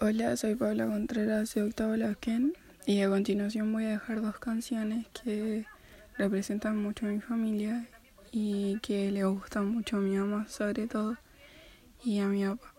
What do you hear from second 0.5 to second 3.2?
Paula Contreras de Octavo Lasquén y a